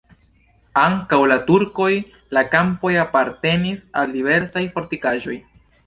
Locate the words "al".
4.03-4.15